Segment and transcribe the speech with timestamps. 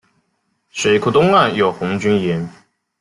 [0.71, 2.49] 水库东岸有红军岩。